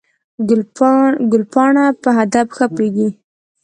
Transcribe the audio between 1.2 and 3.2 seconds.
ګلپاڼه په هدف ښه پوهېږي.